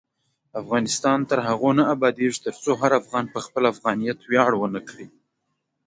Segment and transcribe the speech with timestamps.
[0.61, 5.07] افغانستان تر هغو نه ابادیږي، ترڅو هر افغان په خپل افغانیت ویاړ ونه کړي.